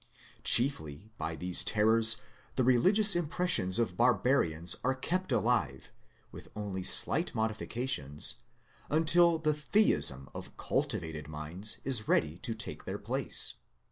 Chiefly 0.43 1.11
by 1.19 1.35
these 1.35 1.63
terrors 1.63 2.17
the 2.55 2.63
religious 2.63 3.15
impressions 3.15 3.77
of 3.77 3.97
barbarians 3.97 4.75
are 4.83 4.95
kept 4.95 5.31
alive, 5.31 5.91
with 6.31 6.49
only 6.55 6.81
slight 6.81 7.35
modifications, 7.35 8.37
until 8.89 9.37
the 9.37 9.53
Theism 9.53 10.27
of 10.33 10.57
cultivated 10.57 11.27
minds 11.27 11.77
is 11.83 12.07
ready 12.07 12.39
to 12.39 12.55
take 12.55 12.85
their 12.85 12.97
place. 12.97 13.53